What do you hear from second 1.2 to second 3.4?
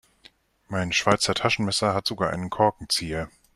Taschenmesser hat sogar einen Korkenzieher.